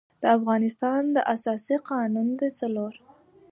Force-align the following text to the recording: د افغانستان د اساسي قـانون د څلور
د 0.21 0.23
افغانستان 0.37 1.01
د 1.15 1.17
اساسي 1.33 1.75
قـانون 1.89 2.27
د 2.39 2.41
څلور 2.59 2.93